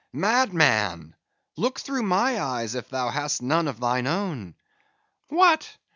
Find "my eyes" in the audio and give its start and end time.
2.01-2.73